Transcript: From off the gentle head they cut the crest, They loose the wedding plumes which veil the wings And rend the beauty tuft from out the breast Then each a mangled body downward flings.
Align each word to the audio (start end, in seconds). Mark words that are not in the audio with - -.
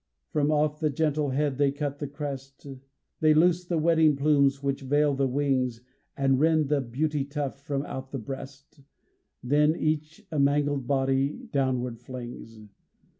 From 0.31 0.49
off 0.51 0.79
the 0.79 0.89
gentle 0.89 1.29
head 1.29 1.59
they 1.59 1.71
cut 1.71 1.99
the 1.99 2.07
crest, 2.07 2.65
They 3.19 3.35
loose 3.35 3.63
the 3.65 3.77
wedding 3.77 4.15
plumes 4.15 4.63
which 4.63 4.81
veil 4.81 5.13
the 5.13 5.27
wings 5.27 5.81
And 6.17 6.39
rend 6.39 6.69
the 6.69 6.81
beauty 6.81 7.23
tuft 7.23 7.59
from 7.59 7.85
out 7.85 8.09
the 8.09 8.17
breast 8.17 8.79
Then 9.43 9.75
each 9.75 10.25
a 10.31 10.39
mangled 10.39 10.87
body 10.87 11.47
downward 11.51 11.99
flings. 11.99 12.59